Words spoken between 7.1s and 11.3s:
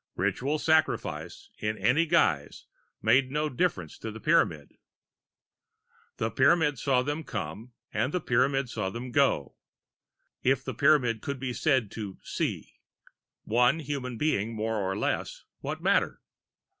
come and the Pyramid saw them go if the Pyramid